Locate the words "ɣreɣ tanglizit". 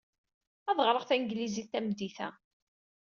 0.85-1.67